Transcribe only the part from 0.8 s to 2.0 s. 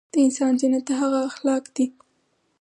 دهغه اخلاق دي